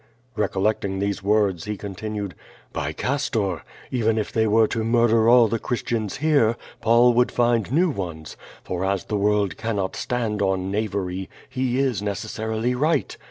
Recollecting 0.35 0.97
these 0.97 1.21
words 1.21 1.65
he 1.65 1.77
continued: 1.77 2.33
"By 2.73 2.91
Castor! 2.91 3.63
even 3.91 4.17
if 4.17 4.31
they 4.31 4.47
were 4.47 4.65
to 4.67 4.83
mur 4.83 5.07
der 5.09 5.29
all 5.29 5.47
the 5.47 5.59
Christians 5.59 6.17
here, 6.17 6.57
Paul 6.81 7.13
would 7.13 7.31
find 7.31 7.71
new 7.71 7.91
ones, 7.91 8.35
for, 8.63 8.83
as 8.83 9.03
the 9.03 9.15
world 9.15 9.57
cannot 9.57 9.95
stand 9.95 10.41
on 10.41 10.71
knavery, 10.71 11.29
he 11.47 11.77
is 11.77 12.01
necessarily 12.01 12.73
right. 12.73 13.15